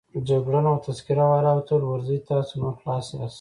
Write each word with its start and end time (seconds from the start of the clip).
جګړن 0.29 0.65
وه 0.67 0.83
تذکره 0.87 1.25
والاو 1.31 1.65
ته 1.67 1.73
وویل: 1.75 1.89
ورځئ، 1.91 2.17
تاسو 2.29 2.51
نور 2.61 2.73
خلاص 2.79 3.07
یاست. 3.15 3.29